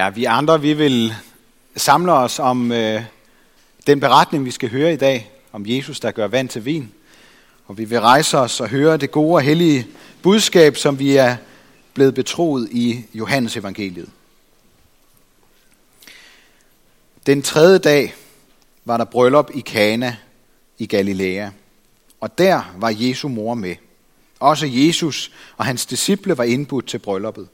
[0.00, 1.14] Ja, vi andre, vi vil
[1.76, 3.02] samle os om øh,
[3.86, 6.92] den beretning, vi skal høre i dag, om Jesus, der gør vand til vin.
[7.66, 9.86] Og vi vil rejse os og høre det gode og hellige
[10.22, 11.36] budskab, som vi er
[11.94, 14.08] blevet betroet i Johannes evangeliet.
[17.26, 18.14] Den tredje dag
[18.84, 20.16] var der bryllup i Kana
[20.78, 21.48] i Galilea,
[22.20, 23.76] og der var Jesu mor med.
[24.38, 27.48] Også Jesus og hans disciple var indbudt til brylluppet.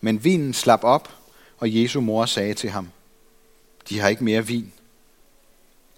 [0.00, 1.21] Men vinen slap op,
[1.62, 2.88] og Jesu mor sagde til ham,
[3.88, 4.72] de har ikke mere vin.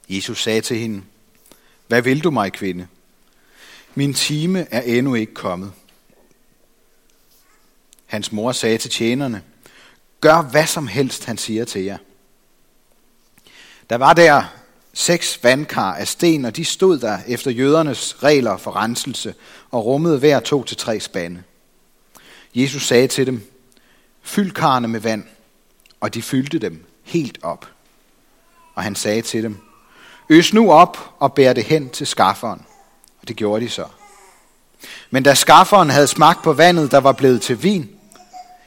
[0.08, 1.02] Jesus sagde til hende,
[1.86, 2.86] hvad vil du mig, kvinde?
[3.94, 5.72] Min time er endnu ikke kommet.
[8.06, 9.42] Hans mor sagde til tjenerne,
[10.20, 11.98] gør hvad som helst, han siger til jer.
[13.90, 14.42] Der var der
[14.92, 19.34] seks vandkar af sten, og de stod der efter jødernes regler for renselse
[19.70, 21.42] og rummede hver to til tre spande.
[22.54, 23.52] Jesus sagde til dem,
[24.22, 25.24] fyld karne med vand,
[26.04, 27.66] og de fyldte dem helt op.
[28.74, 29.56] Og han sagde til dem,
[30.28, 32.62] øs nu op og bær det hen til skafferen.
[33.22, 33.84] Og det gjorde de så.
[35.10, 37.90] Men da skafferen havde smagt på vandet, der var blevet til vin,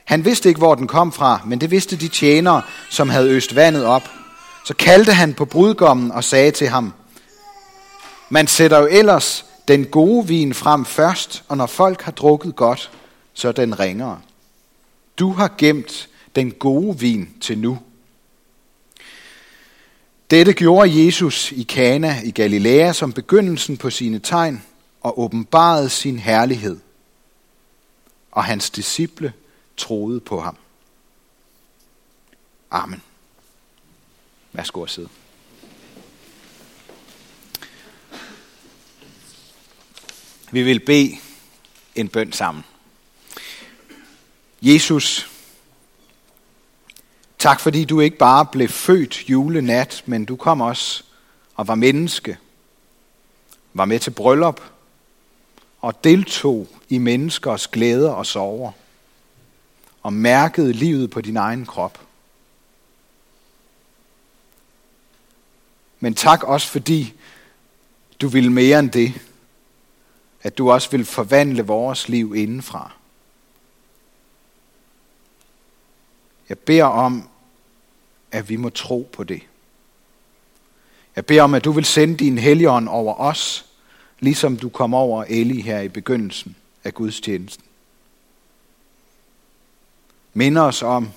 [0.06, 3.56] han vidste ikke, hvor den kom fra, men det vidste de tjenere, som havde øst
[3.56, 4.10] vandet op.
[4.66, 6.94] Så kaldte han på brudgommen og sagde til ham,
[8.30, 12.92] man sætter jo ellers den gode vin frem først, og når folk har drukket godt,
[13.34, 14.20] så er den ringere.
[15.20, 17.80] Du har gemt den gode vin til nu.
[20.32, 24.64] Dette gjorde Jesus i Kana i Galilea som begyndelsen på sine tegn
[25.02, 26.80] og åbenbarede sin herlighed.
[28.32, 29.34] Og hans disciple
[29.78, 30.58] troede på ham.
[32.72, 33.02] Amen.
[34.54, 35.10] Værsgo at sidde.
[40.52, 41.12] Vi vil bede
[41.96, 42.64] en bøn sammen.
[44.62, 45.30] Jesus,
[47.40, 51.04] tak fordi du ikke bare blev født julenat, men du kom også
[51.56, 52.38] og var menneske,
[53.74, 54.62] var med til bryllup
[55.82, 58.72] og deltog i menneskers glæder og sorger
[60.04, 62.00] og mærkede livet på din egen krop.
[66.00, 67.14] Men tak også fordi
[68.22, 69.14] du vil mere end det,
[70.44, 72.97] at du også vil forvandle vores liv indenfra.
[76.50, 77.30] Jeg beder om,
[78.32, 79.42] at vi må tro på det.
[81.16, 83.66] Jeg beder om, at du vil sende din helligånd over os,
[84.20, 87.66] ligesom du kom over Eli her i begyndelsen af gudstjenesten.
[90.34, 91.10] Minder os om,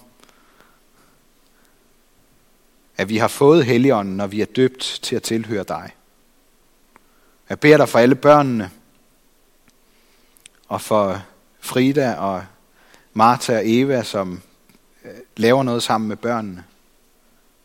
[2.96, 5.90] at vi har fået helligånden, når vi er døbt til at tilhøre dig.
[7.48, 8.70] Jeg beder dig for alle børnene,
[10.68, 11.22] og for
[11.60, 12.44] Frida og
[13.14, 14.42] Martha og Eva, som
[15.04, 16.64] Øh, laver noget sammen med børnene.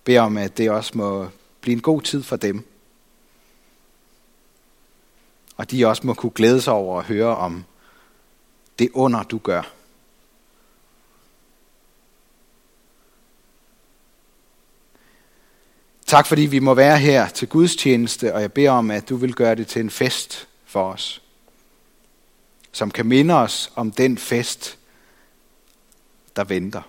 [0.04, 1.28] Bed om, at det også må
[1.62, 2.68] blive en god tid for dem.
[5.58, 7.64] Og de også må kunne glæde sig over at høre om
[8.80, 9.72] det under, du gør.
[16.06, 19.16] Tak fordi vi må være her til Guds tjeneste, og jeg beder om, at du
[19.16, 21.22] vil gøre det til en fest for os,
[22.72, 24.78] som kan minde os om den fest,
[26.36, 26.82] der venter.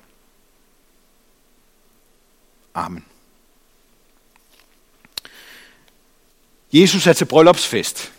[2.76, 3.04] Amen.
[6.72, 8.12] Jesus er til bryllupsfest,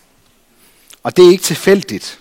[1.03, 2.19] og det er ikke tilfældigt.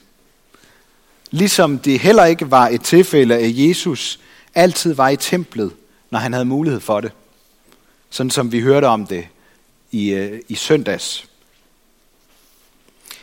[1.31, 4.21] Ligesom det heller ikke var et tilfælde, at Jesus
[4.55, 5.73] altid var i templet,
[6.11, 7.13] når han havde mulighed for det
[8.11, 9.29] sådan som vi hørte om det
[9.91, 11.29] i, øh, i søndags.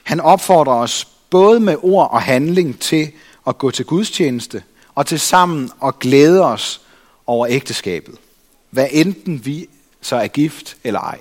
[0.04, 3.12] Han opfordrer os både med ord og handling til
[3.48, 4.64] at gå til gudstjeneste,
[4.96, 6.82] og til sammen at glæde os
[7.28, 8.16] over ægteskabet.
[8.74, 9.70] Hvad enten vi
[10.02, 11.20] så er gift eller ej.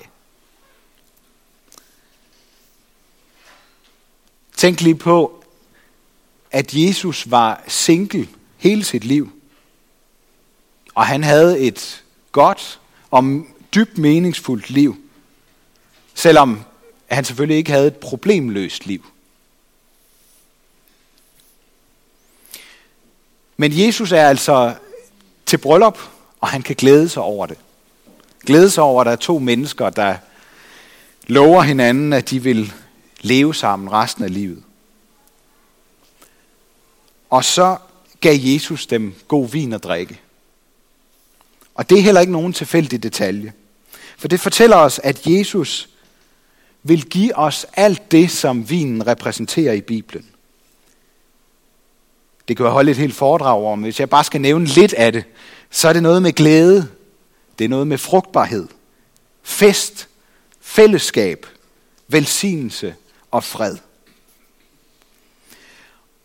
[4.56, 5.44] Tænk lige på,
[6.50, 9.32] at Jesus var single hele sit liv.
[10.94, 13.24] Og han havde et godt og
[13.74, 14.96] dybt meningsfuldt liv,
[16.14, 16.64] selvom
[17.06, 19.06] han selvfølgelig ikke havde et problemløst liv.
[23.56, 24.74] Men Jesus er altså
[25.46, 26.11] til bryllup,
[26.42, 27.58] og han kan glæde sig over det.
[28.46, 30.16] Glæde sig over, at der er to mennesker, der
[31.26, 32.72] lover hinanden, at de vil
[33.20, 34.62] leve sammen resten af livet.
[37.30, 37.76] Og så
[38.20, 40.20] gav Jesus dem god vin at drikke.
[41.74, 43.52] Og det er heller ikke nogen tilfældig detalje.
[44.16, 45.88] For det fortæller os, at Jesus
[46.82, 50.26] vil give os alt det, som vinen repræsenterer i Bibelen.
[52.48, 53.80] Det kan jeg holde et helt foredrag om.
[53.80, 55.24] Hvis jeg bare skal nævne lidt af det,
[55.74, 56.88] så er det noget med glæde.
[57.58, 58.68] Det er noget med frugtbarhed.
[59.42, 60.08] Fest,
[60.60, 61.46] fællesskab,
[62.08, 62.94] velsignelse
[63.30, 63.76] og fred.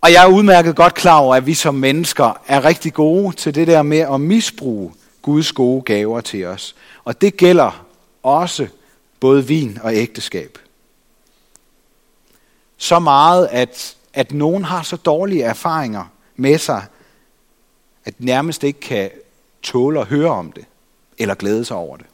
[0.02, 3.56] Og jeg er udmærket godt klar over, at vi som mennesker er rigtig gode til
[3.56, 6.76] det der med at misbruge Guds gode gaver til os.
[7.04, 7.86] Og det gælder
[8.24, 8.68] også
[9.20, 10.60] både vin og ægteskab.
[12.78, 16.06] Så meget, at, at nogen har så dårlige erfaringer
[16.36, 16.86] med sig,
[18.06, 19.10] at nærmest ikke kan
[19.68, 20.66] tåle at høre om det,
[21.18, 22.06] eller glæde sig over det.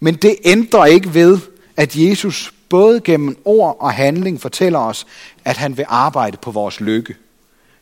[0.00, 1.38] Men det ændrer ikke ved,
[1.76, 5.06] at Jesus både gennem ord og handling fortæller os,
[5.44, 7.16] at han vil arbejde på vores lykke,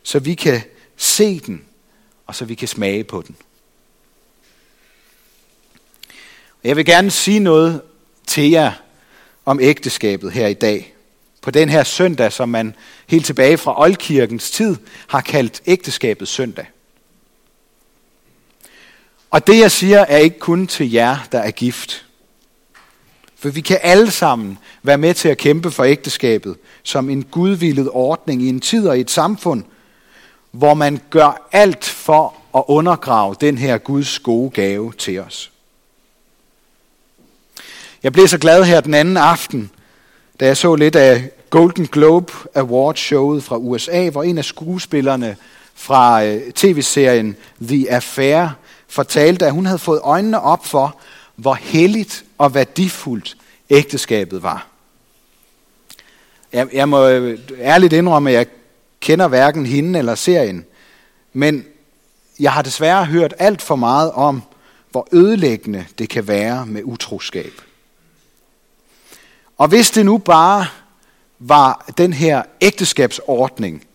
[0.03, 0.61] så vi kan
[0.97, 1.65] se den,
[2.27, 3.35] og så vi kan smage på den.
[6.63, 7.81] Jeg vil gerne sige noget
[8.27, 8.71] til jer
[9.45, 10.93] om ægteskabet her i dag.
[11.41, 12.75] På den her søndag, som man
[13.07, 14.75] helt tilbage fra Oldkirkens tid
[15.07, 16.65] har kaldt ægteskabets søndag.
[19.29, 22.05] Og det jeg siger er ikke kun til jer, der er gift.
[23.35, 27.89] For vi kan alle sammen være med til at kæmpe for ægteskabet som en gudvillet
[27.91, 29.63] ordning i en tid og i et samfund,
[30.51, 35.51] hvor man gør alt for at undergrave den her Guds gode gave til os.
[38.03, 39.71] Jeg blev så glad her den anden aften,
[40.39, 45.35] da jeg så lidt af Golden Globe Award showet fra USA, hvor en af skuespillerne
[45.75, 48.49] fra øh, tv-serien The Affair
[48.89, 50.99] fortalte, at hun havde fået øjnene op for,
[51.35, 53.37] hvor helligt og værdifuldt
[53.69, 54.67] ægteskabet var.
[56.53, 58.47] Jeg, jeg må øh, ærligt indrømme, at jeg
[58.99, 60.65] kender hverken hende eller serien,
[61.33, 61.65] men
[62.39, 64.41] jeg har desværre hørt alt for meget om,
[64.91, 67.51] hvor ødelæggende det kan være med utroskab.
[69.57, 70.65] Og hvis det nu bare
[71.39, 73.87] var den her ægteskabsordning,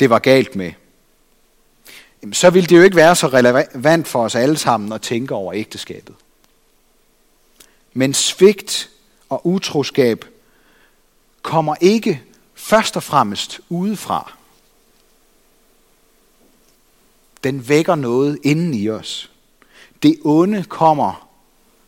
[0.00, 0.72] det var galt med,
[2.32, 5.54] så ville det jo ikke være så relevant for os alle sammen at tænke over
[5.54, 6.14] ægteskabet.
[7.92, 8.90] Men svigt
[9.28, 10.24] og utroskab
[11.42, 12.22] kommer ikke
[12.54, 14.32] først og fremmest udefra.
[17.44, 19.30] Den vækker noget inden i os.
[20.02, 21.28] Det onde kommer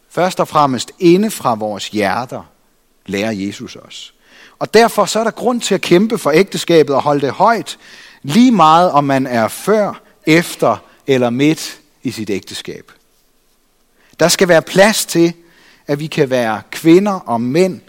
[0.08, 2.42] først og fremmest inde fra vores hjerter,
[3.06, 4.14] lærer Jesus os.
[4.58, 7.78] Og derfor så er der grund til at kæmpe for ægteskabet og holde det højt,
[8.22, 10.76] lige meget om man er før, efter
[11.06, 12.92] eller midt i sit ægteskab.
[14.20, 15.32] Der skal være plads til,
[15.86, 17.80] at vi kan være kvinder og mænd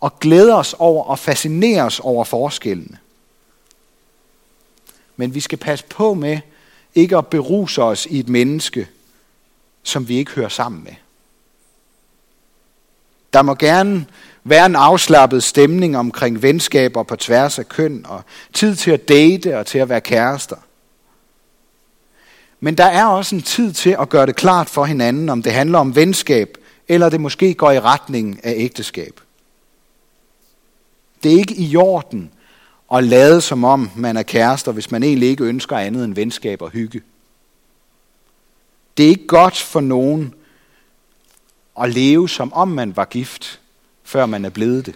[0.00, 2.98] og glæde os over og fascinere os over forskellene.
[5.16, 6.38] Men vi skal passe på med
[6.94, 8.88] ikke at beruse os i et menneske,
[9.82, 10.94] som vi ikke hører sammen med.
[13.32, 14.06] Der må gerne
[14.44, 18.22] være en afslappet stemning omkring venskaber på tværs af køn og
[18.52, 20.56] tid til at date og til at være kærester.
[22.64, 25.52] Men der er også en tid til at gøre det klart for hinanden, om det
[25.52, 29.20] handler om venskab, eller det måske går i retning af ægteskab.
[31.22, 32.30] Det er ikke i orden
[32.94, 36.62] at lade som om man er kærester, hvis man egentlig ikke ønsker andet end venskab
[36.62, 37.02] og hygge.
[38.96, 40.34] Det er ikke godt for nogen
[41.80, 43.60] at leve som om man var gift,
[44.04, 44.94] før man er blevet det.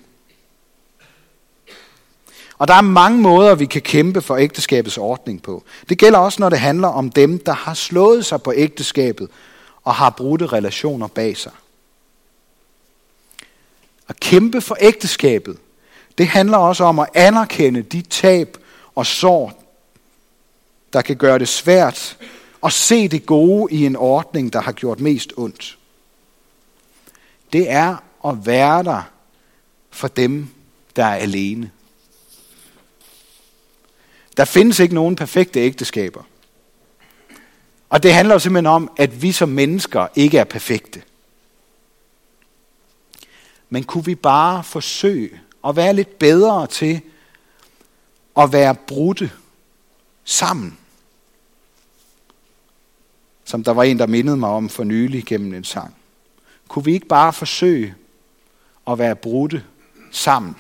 [2.59, 5.65] Og der er mange måder, vi kan kæmpe for ægteskabets ordning på.
[5.89, 9.29] Det gælder også, når det handler om dem, der har slået sig på ægteskabet
[9.85, 11.53] og har brudte relationer bag sig.
[14.09, 15.59] At kæmpe for ægteskabet,
[16.19, 18.59] det handler også om at anerkende de tab
[18.95, 19.63] og sår,
[20.93, 22.17] der kan gøre det svært
[22.65, 25.79] at se det gode i en ordning, der har gjort mest ondt.
[27.53, 29.03] Det er at være der
[29.91, 30.49] for dem,
[30.97, 31.71] der er alene.
[34.37, 36.23] Der findes ikke nogen perfekte ægteskaber.
[37.89, 41.03] Og det handler jo simpelthen om, at vi som mennesker ikke er perfekte.
[43.71, 47.01] Men kunne vi bare forsøge at være lidt bedre til
[48.37, 49.31] at være brudte
[50.25, 50.79] sammen?
[53.45, 55.97] Som der var en, der mindede mig om for nylig gennem en sang.
[56.69, 57.95] Kunne vi ikke bare forsøge
[58.87, 59.65] at være brudte
[60.11, 60.57] sammen?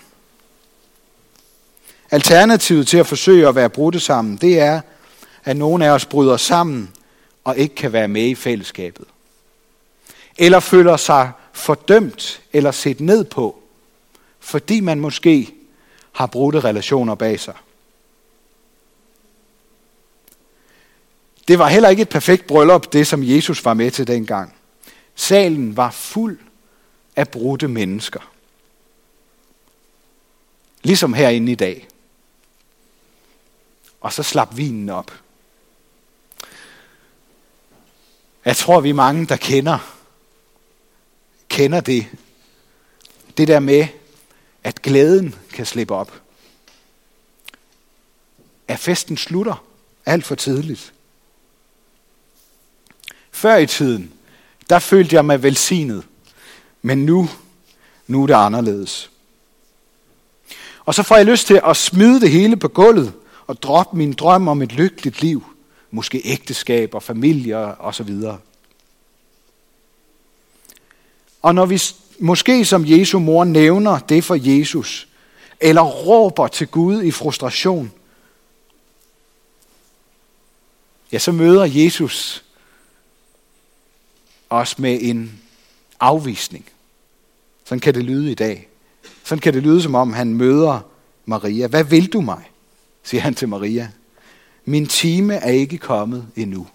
[2.16, 4.80] Alternativet til at forsøge at være brudte sammen, det er,
[5.44, 6.92] at nogen af os bryder sammen
[7.44, 9.06] og ikke kan være med i fællesskabet.
[10.38, 13.62] Eller føler sig fordømt eller set ned på,
[14.40, 15.54] fordi man måske
[16.12, 17.54] har brudte relationer bag sig.
[21.48, 24.54] Det var heller ikke et perfekt bryllup, det som Jesus var med til dengang.
[25.14, 26.38] Salen var fuld
[27.16, 28.30] af brudte mennesker.
[30.82, 31.88] Ligesom herinde i dag
[34.06, 35.12] og så slap vinen op.
[38.44, 39.78] Jeg tror, vi er mange, der kender,
[41.48, 42.06] kender det.
[43.36, 43.86] Det der med,
[44.64, 46.22] at glæden kan slippe op.
[48.68, 49.64] At festen slutter
[50.04, 50.92] alt for tidligt.
[53.30, 54.12] Før i tiden,
[54.70, 56.06] der følte jeg mig velsignet.
[56.82, 57.28] Men nu,
[58.06, 59.10] nu er det anderledes.
[60.84, 63.14] Og så får jeg lyst til at smide det hele på gulvet
[63.46, 65.44] og droppe min drøm om et lykkeligt liv.
[65.90, 68.38] Måske ægteskab og familier og så videre.
[71.42, 71.82] Og når vi
[72.18, 75.08] måske som Jesu mor nævner det for Jesus,
[75.60, 77.92] eller råber til Gud i frustration,
[81.12, 82.44] ja, så møder Jesus
[84.50, 85.40] os med en
[86.00, 86.64] afvisning.
[87.64, 88.68] Sådan kan det lyde i dag.
[89.24, 90.80] Sådan kan det lyde, som om han møder
[91.24, 91.66] Maria.
[91.66, 92.50] Hvad vil du mig?
[93.06, 93.90] Siger han til Maria.
[94.64, 96.66] Min time er ikke kommet endnu.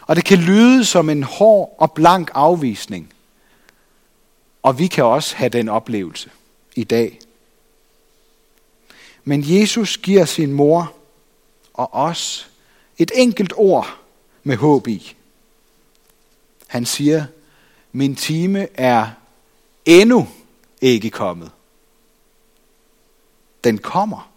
[0.00, 3.12] Og det kan lyde som en hård og blank afvisning.
[4.62, 6.30] Og vi kan også have den oplevelse
[6.74, 7.18] i dag.
[9.24, 10.94] Men Jesus giver sin mor
[11.74, 12.50] og os
[12.98, 13.98] et enkelt ord
[14.42, 15.14] med håb i.
[16.66, 17.24] Han siger,
[17.92, 19.10] min time er
[19.84, 20.28] endnu
[20.80, 21.50] ikke kommet.
[23.64, 24.30] Den kommer.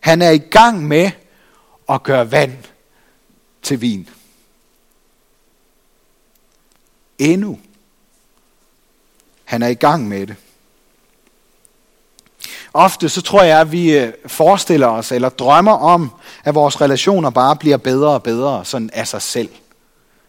[0.00, 1.10] Han er i gang med
[1.88, 2.58] at gøre vand
[3.62, 4.08] til vin.
[7.18, 7.58] Endnu.
[9.44, 10.36] Han er i gang med det.
[12.74, 16.10] Ofte så tror jeg, at vi øh, forestiller os eller drømmer om,
[16.44, 19.48] at vores relationer bare bliver bedre og bedre sådan af sig selv.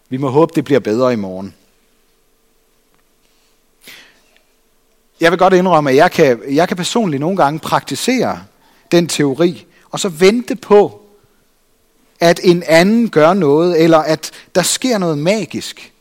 [0.09, 1.55] Vi må håbe, det bliver bedre i morgen.
[5.19, 8.43] Jeg vil godt indrømme, at jeg kan, jeg kan personligt nogle gange praktisere
[8.91, 11.01] den teori, og så vente på,
[12.19, 15.91] at en anden gør noget, eller at der sker noget magisk.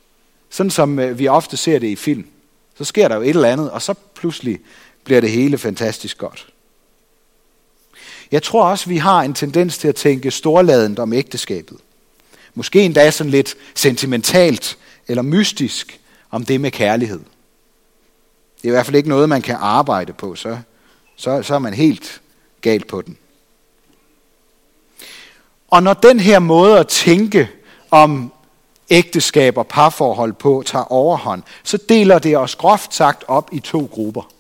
[0.51, 2.27] Sådan som øh, vi ofte ser det i film.
[2.79, 4.61] Så sker der jo et eller andet, og så pludselig
[5.05, 6.47] bliver det hele fantastisk godt.
[8.33, 11.77] Jeg tror også, vi har en tendens til at tænke storladent om ægteskabet.
[12.55, 14.79] Måske endda sådan lidt sentimentalt
[15.09, 17.21] eller mystisk om det med kærlighed.
[18.65, 20.59] Det er i hvert fald ikke noget, man kan arbejde på, så,
[21.17, 22.21] så, så er man helt
[22.61, 23.19] galt på den.
[25.69, 27.51] Og når den her måde at tænke
[27.91, 28.33] om
[28.91, 33.89] ægteskab og parforhold på tager overhånd, så deler det os groft sagt op i to
[33.93, 34.33] grupper.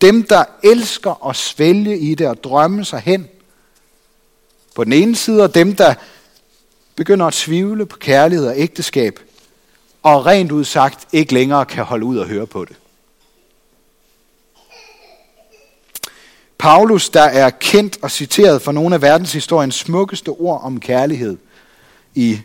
[0.00, 3.28] Dem, der elsker at svælge i det og drømme sig hen
[4.74, 5.94] på den ene side, og dem, der
[6.96, 9.20] begynder at tvivle på kærlighed og ægteskab,
[10.02, 12.76] og rent ud sagt ikke længere kan holde ud og høre på det.
[16.58, 21.36] Paulus, der er kendt og citeret for nogle af verdenshistoriens smukkeste ord om kærlighed
[22.14, 22.38] i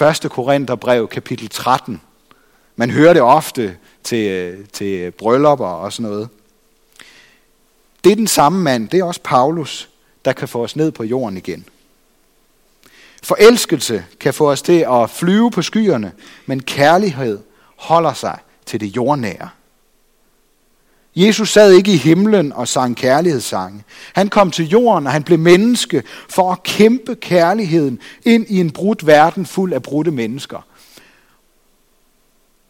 [0.00, 0.30] 1.
[0.30, 2.00] Korintherbrev kapitel 13.
[2.76, 6.28] Man hører det ofte til, til bryllupper og sådan noget.
[8.04, 9.88] Det er den samme mand, det er også Paulus,
[10.24, 11.64] der kan få os ned på jorden igen.
[13.22, 16.12] Forelskelse kan få os til at flyve på skyerne,
[16.46, 17.38] men kærlighed
[17.76, 19.48] holder sig til det jordnære.
[21.16, 23.84] Jesus sad ikke i himlen og sang kærlighedssange.
[24.12, 28.70] Han kom til jorden, og han blev menneske for at kæmpe kærligheden ind i en
[28.70, 30.66] brudt verden fuld af brudte mennesker.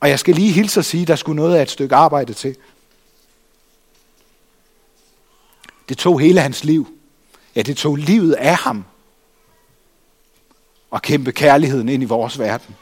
[0.00, 2.32] Og jeg skal lige hilse og sige, at der skulle noget af et stykke arbejde
[2.32, 2.56] til.
[5.88, 6.88] Det tog hele hans liv.
[7.56, 8.84] Ja, det tog livet af ham.
[10.92, 12.76] Og kæmpe kærligheden ind i vores verden.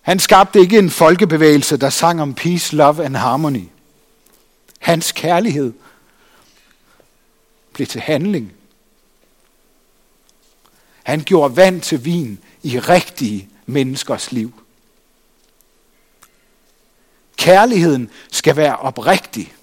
[0.00, 3.64] Han skabte ikke en folkebevægelse, der sang om peace, love and harmony.
[4.78, 5.72] Hans kærlighed
[7.72, 8.52] blev til handling.
[11.02, 14.62] Han gjorde vand til vin i rigtige menneskers liv.
[17.36, 19.54] Kærligheden skal være oprigtig.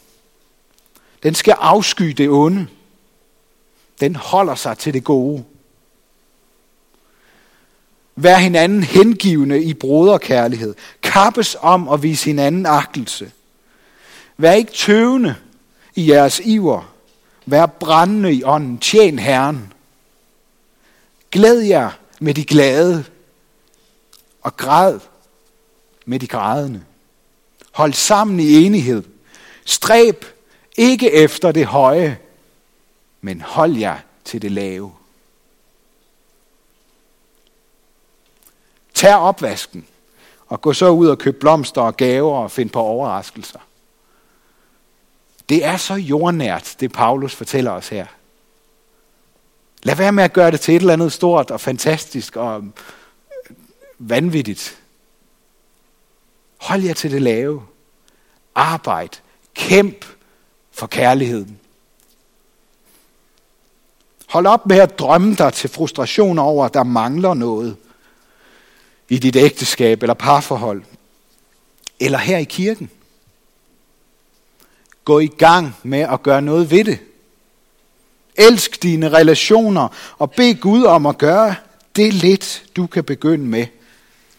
[1.24, 2.67] Den skal afsky det onde.
[4.00, 5.45] Den holder sig til det gode.
[8.15, 10.75] Vær hinanden hengivende i broderkærlighed.
[11.03, 13.31] Kappes om at vise hinanden agtelse.
[14.38, 15.36] Vær ikke tøvende
[15.95, 16.93] i jeres iver.
[17.45, 18.77] Vær brændende i ånden.
[18.77, 19.74] Tjen Herren.
[21.31, 23.05] Glæd jer med de glade.
[24.41, 25.00] Og græd
[26.05, 26.81] med de grædende.
[27.72, 29.03] Hold sammen i enighed.
[29.65, 30.25] Stræb
[30.77, 32.19] ikke efter det høje,
[33.22, 34.91] men hold jer til det lave.
[38.95, 39.85] Tag opvasken
[40.47, 43.59] og gå så ud og køb blomster og gaver og find på overraskelser.
[45.49, 48.05] Det er så jordnært, det Paulus fortæller os her.
[49.83, 52.65] Lad være med at gøre det til et eller andet stort og fantastisk og øh,
[53.97, 54.77] vanvittigt.
[56.57, 57.63] Hold jer til det lave.
[58.55, 59.09] Arbejd.
[59.53, 60.05] Kæmp
[60.71, 61.59] for kærligheden.
[64.27, 67.77] Hold op med at drømme dig til frustration over, at der mangler noget
[69.09, 70.83] i dit ægteskab eller parforhold.
[72.00, 72.89] Eller her i kirken.
[75.05, 77.00] Gå i gang med at gøre noget ved det.
[78.35, 81.55] Elsk dine relationer og bed Gud om at gøre
[81.95, 83.67] det lidt, du kan begynde med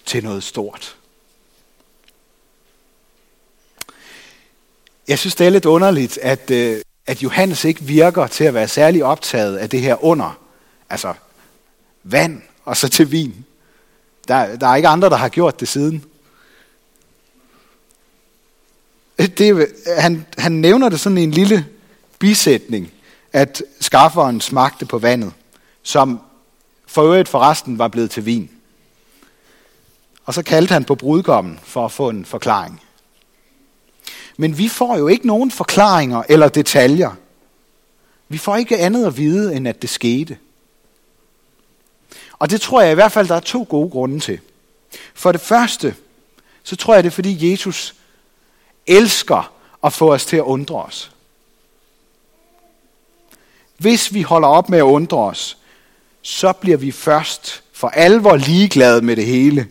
[0.05, 0.97] til noget stort.
[5.09, 8.69] Jeg synes, det er lidt underligt, at, øh, at Johannes ikke virker til at være
[8.69, 10.39] særlig optaget af det her under.
[10.91, 11.15] Altså
[12.03, 13.45] vand og så til vin.
[14.29, 16.05] Der, der er ikke andre, der har gjort det siden.
[19.19, 19.69] Det,
[19.99, 21.67] han, han nævner det sådan i en lille
[22.19, 22.93] bisætning,
[23.33, 25.33] at skafferen smagte på vandet,
[25.83, 26.21] som
[26.87, 28.51] for øvrigt forresten var blevet til vin.
[30.25, 32.81] Og så kaldte han på brudgommen for at få en forklaring.
[34.37, 37.11] Men vi får jo ikke nogen forklaringer eller detaljer.
[38.29, 40.37] Vi får ikke andet at vide, end at det skete.
[42.39, 44.41] Og det tror jeg i hvert fald, der er to gode grunde til.
[45.15, 45.95] For det første,
[46.63, 47.95] så tror jeg, det er fordi Jesus
[48.87, 49.53] elsker
[49.85, 51.11] at få os til at undre os.
[53.79, 55.57] Hvis vi holder op med at undre os,
[56.23, 59.69] så bliver vi først for alvor ligeglade med det hele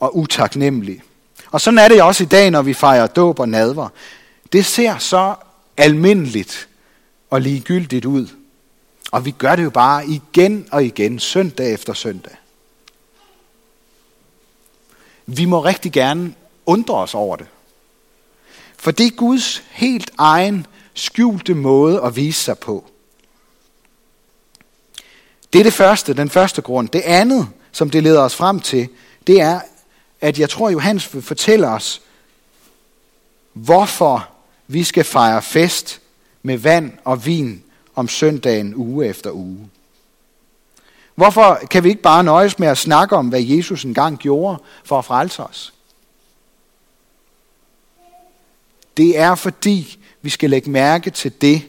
[0.00, 1.02] og utaknemmelige.
[1.50, 3.88] Og sådan er det også i dag, når vi fejrer dåb og nadver.
[4.52, 5.34] Det ser så
[5.76, 6.68] almindeligt
[7.30, 8.26] og ligegyldigt ud.
[9.10, 12.36] Og vi gør det jo bare igen og igen, søndag efter søndag.
[15.26, 16.34] Vi må rigtig gerne
[16.66, 17.46] undre os over det.
[18.76, 22.84] For det er Guds helt egen skjulte måde at vise sig på.
[25.52, 26.88] Det er det første, den første grund.
[26.88, 28.88] Det andet, som det leder os frem til,
[29.26, 29.60] det er,
[30.20, 32.02] at jeg tror, Johannes vil fortælle os,
[33.52, 34.28] hvorfor
[34.66, 36.00] vi skal fejre fest
[36.42, 37.64] med vand og vin
[37.98, 39.70] om søndagen uge efter uge.
[41.14, 44.98] Hvorfor kan vi ikke bare nøjes med at snakke om, hvad Jesus engang gjorde for
[44.98, 45.74] at frelse os?
[48.96, 51.62] Det er fordi, vi skal lægge mærke til det,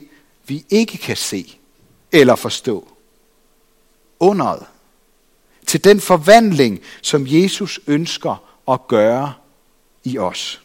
[0.47, 1.57] vi ikke kan se
[2.11, 2.87] eller forstå.
[4.19, 4.65] Underet.
[5.67, 9.33] Til den forvandling, som Jesus ønsker at gøre
[10.03, 10.61] i os.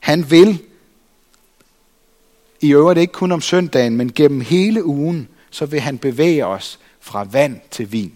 [0.00, 0.62] Han vil,
[2.60, 6.78] i øvrigt ikke kun om søndagen, men gennem hele ugen, så vil han bevæge os
[7.00, 8.12] fra vand til vin.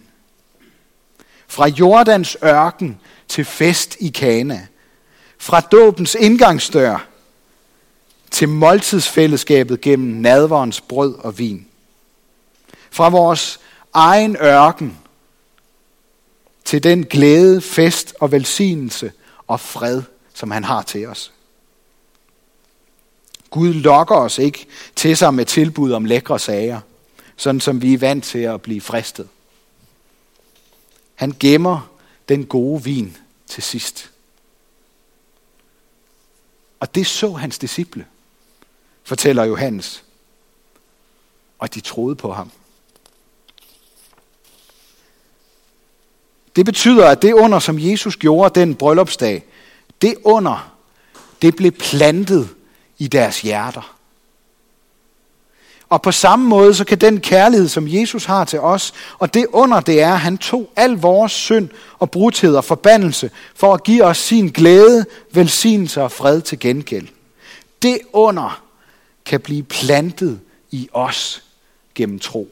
[1.47, 4.67] Fra Jordans ørken til fest i Kana.
[5.37, 7.07] Fra dåbens indgangsdør
[8.31, 11.67] til måltidsfællesskabet gennem nadverens brød og vin.
[12.91, 13.59] Fra vores
[13.93, 14.97] egen ørken
[16.65, 19.11] til den glæde, fest og velsignelse
[19.47, 20.01] og fred,
[20.33, 21.33] som han har til os.
[23.53, 26.79] Gud lokker os ikke til sig med tilbud om lækre sager,
[27.37, 29.29] sådan som vi er vant til at blive fristet.
[31.15, 31.89] Han gemmer
[32.29, 34.11] den gode vin til sidst.
[36.79, 38.05] Og det så hans disciple,
[39.03, 40.03] fortæller Johannes.
[41.59, 42.51] Og de troede på ham.
[46.55, 49.45] Det betyder, at det under, som Jesus gjorde den bryllupsdag,
[50.01, 50.75] det under,
[51.41, 52.49] det blev plantet
[52.97, 53.95] i deres hjerter.
[55.89, 59.45] Og på samme måde, så kan den kærlighed, som Jesus har til os, og det
[59.49, 63.83] under det er, at han tog al vores synd og brudhed og forbandelse, for at
[63.83, 67.07] give os sin glæde, velsignelse og fred til gengæld.
[67.81, 68.63] Det under
[69.25, 70.39] kan blive plantet
[70.71, 71.43] i os
[71.95, 72.49] gennem tro.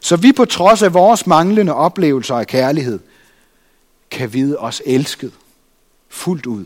[0.00, 2.98] Så vi på trods af vores manglende oplevelser af kærlighed,
[4.10, 5.32] kan vide os elsket
[6.08, 6.64] fuldt ud.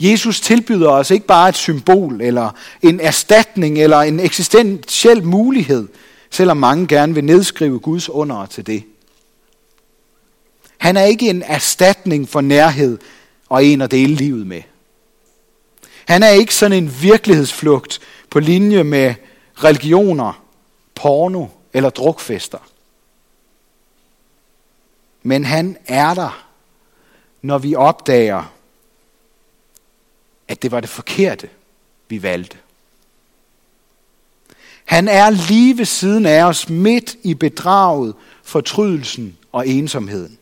[0.00, 2.50] Jesus tilbyder os ikke bare et symbol, eller
[2.82, 5.88] en erstatning, eller en eksistentiel mulighed,
[6.30, 8.84] selvom mange gerne vil nedskrive Guds under til det.
[10.78, 12.98] Han er ikke en erstatning for nærhed
[13.48, 14.62] og en at dele livet med.
[16.04, 19.14] Han er ikke sådan en virkelighedsflugt på linje med
[19.64, 20.44] religioner,
[20.94, 22.58] porno eller drukfester.
[25.22, 26.46] Men han er der,
[27.42, 28.53] når vi opdager,
[30.48, 31.48] at det var det forkerte,
[32.08, 32.56] vi valgte.
[34.84, 40.38] Han er lige ved siden af os, midt i bedraget, fortrydelsen og ensomheden.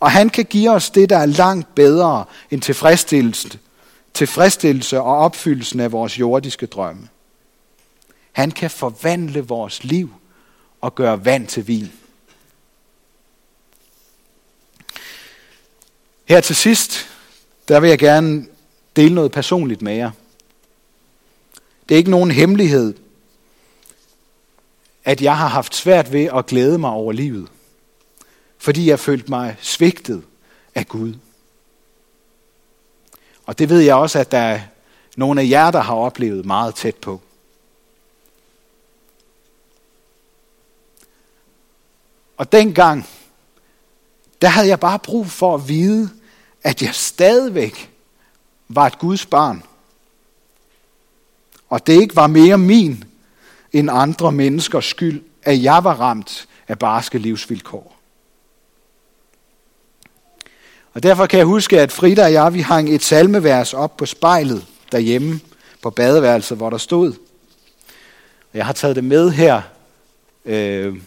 [0.00, 3.58] Og han kan give os det, der er langt bedre end tilfredsstillelse
[4.14, 7.08] tilfredsstillelse og opfyldelsen af vores jordiske drømme.
[8.32, 10.14] Han kan forvandle vores liv
[10.80, 11.92] og gøre vand til vin.
[16.24, 17.08] Her til sidst,
[17.68, 18.46] der vil jeg gerne
[18.96, 20.10] dele noget personligt med jer.
[21.88, 22.94] Det er ikke nogen hemmelighed,
[25.04, 27.48] at jeg har haft svært ved at glæde mig over livet,
[28.58, 30.22] fordi jeg følte mig svigtet
[30.74, 31.14] af Gud.
[33.46, 34.60] Og det ved jeg også, at der er
[35.16, 37.20] nogle af jer, der har oplevet meget tæt på.
[42.36, 43.08] Og dengang,
[44.42, 46.10] der havde jeg bare brug for at vide,
[46.62, 47.91] at jeg stadigvæk
[48.76, 49.62] var et Guds barn.
[51.68, 53.04] Og det ikke var mere min
[53.72, 57.96] end andre menneskers skyld, at jeg var ramt af barske livsvilkår.
[60.94, 64.06] Og derfor kan jeg huske, at Frida og jeg, vi hang et salmevers op på
[64.06, 65.40] spejlet derhjemme
[65.82, 67.12] på badeværelset, hvor der stod.
[68.54, 69.62] Jeg har taget det med her.
[70.44, 71.02] Øh,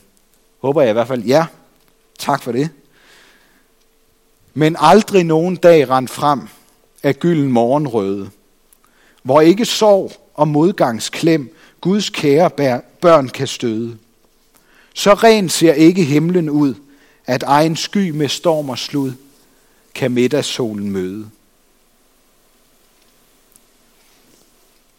[0.61, 1.23] håber jeg i hvert fald.
[1.23, 1.45] Ja,
[2.19, 2.69] tak for det.
[4.53, 6.47] Men aldrig nogen dag rent frem
[7.05, 8.29] af gylden morgenrøde,
[9.23, 13.97] hvor ikke sorg og modgangsklem Guds kære børn kan støde.
[14.93, 16.73] Så ren ser ikke himlen ud,
[17.25, 19.13] at egen sky med storm og slud
[19.93, 21.29] kan middagssolen møde.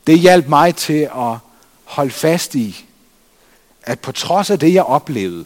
[0.07, 1.39] Det hjalp mig til at
[1.85, 2.85] holde fast i,
[3.83, 5.45] at på trods af det, jeg oplevede,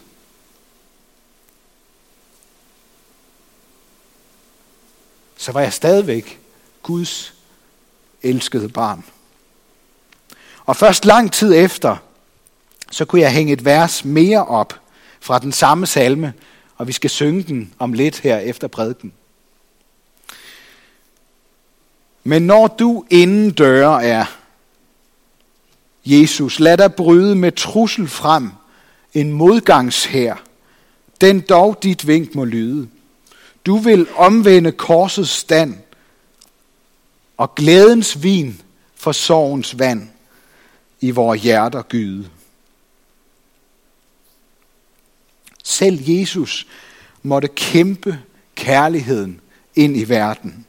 [5.37, 6.41] så var jeg stadigvæk
[6.83, 7.35] Guds
[8.23, 9.05] elskede barn.
[10.65, 11.97] Og først lang tid efter,
[12.91, 14.81] så kunne jeg hænge et vers mere op
[15.21, 16.33] fra den samme salme,
[16.77, 19.13] og vi skal synge den om lidt her efter prædiken.
[22.25, 24.25] Men når du inden døre er,
[26.05, 28.51] Jesus, lad dig bryde med trussel frem,
[29.15, 30.43] en modgangshær,
[31.21, 32.89] den dog dit vink må lyde.
[33.67, 35.75] Du vil omvende korsets stand,
[37.41, 38.61] og glædens vin
[38.95, 40.09] for sorgens vand
[41.01, 42.29] i vores hjerter gyde.
[45.65, 46.67] Selv Jesus
[47.23, 48.19] måtte kæmpe
[48.55, 49.41] kærligheden
[49.77, 50.67] ind i verden.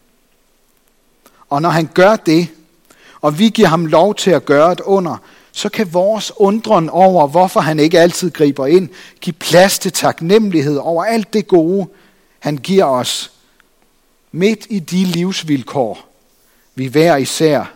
[1.49, 2.47] Og når han gør det,
[3.21, 5.17] og vi giver ham lov til at gøre et under,
[5.51, 8.89] så kan vores undren over, hvorfor han ikke altid griber ind,
[9.21, 11.87] give plads til taknemmelighed over alt det gode,
[12.39, 13.31] han giver os
[14.31, 16.10] midt i de livsvilkår,
[16.75, 17.73] vi hver især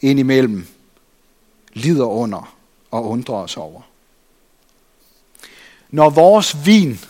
[0.00, 0.66] indimellem
[1.72, 2.56] lider under
[2.90, 3.80] og undrer os over.
[5.90, 7.00] Når vores vin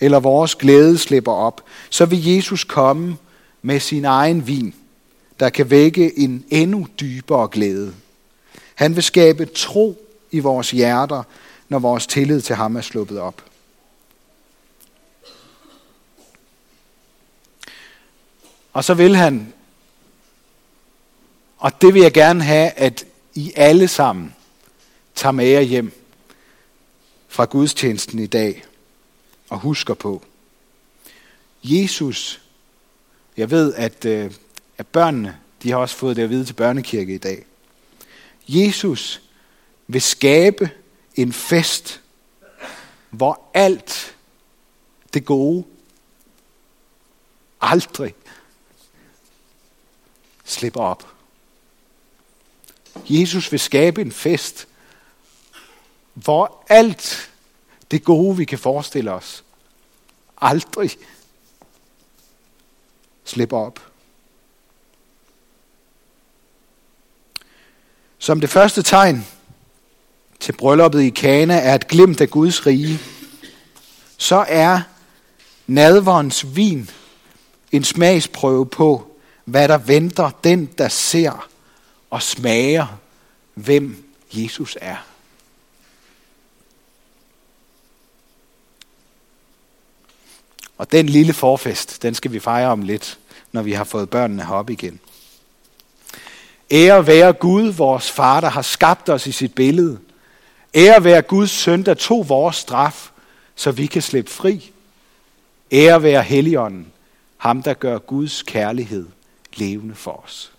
[0.00, 3.16] eller vores glæde slipper op, så vil Jesus komme
[3.62, 4.74] med sin egen vin,
[5.40, 7.94] der kan vække en endnu dybere glæde.
[8.74, 11.22] Han vil skabe tro i vores hjerter,
[11.68, 13.44] når vores tillid til ham er sluppet op.
[18.72, 19.52] Og så vil han,
[21.62, 24.34] og det vil jeg gerne have, at I alle sammen
[25.14, 25.92] tager med jer hjem
[27.28, 28.64] fra gudstjenesten i dag
[29.48, 30.22] og husker på.
[31.62, 32.42] Jesus,
[33.36, 34.32] jeg ved, at, øh,
[34.78, 37.44] at børnene, de har også fået det at vide til børnekirke i dag.
[38.48, 39.22] Jesus
[39.86, 40.70] vil skabe
[41.14, 42.00] en fest,
[43.10, 44.16] hvor alt
[45.14, 45.64] det gode
[47.60, 48.14] aldrig
[50.44, 51.12] slipper op.
[53.08, 54.68] Jesus vil skabe en fest,
[56.14, 57.30] hvor alt
[57.90, 59.44] det gode, vi kan forestille os,
[60.40, 60.90] aldrig
[63.24, 63.80] slipper op.
[68.18, 69.26] Som det første tegn
[70.40, 72.98] til brylluppet i Kana er et glimt af Guds rige,
[74.16, 74.80] så er
[75.66, 76.90] nadverens vin
[77.72, 81.48] en smagsprøve på, hvad der venter den, der ser
[82.12, 82.86] og smager,
[83.54, 84.96] hvem Jesus er.
[90.78, 93.18] Og den lille forfest, den skal vi fejre om lidt,
[93.52, 95.00] når vi har fået børnene herop igen.
[96.70, 99.98] Ære være Gud, vores far, der har skabt os i sit billede.
[100.74, 103.10] Ære være Guds søn, der tog vores straf,
[103.54, 104.72] så vi kan slippe fri.
[105.72, 106.92] Ære være Helligånden,
[107.36, 109.08] ham der gør Guds kærlighed
[109.54, 110.52] levende for os.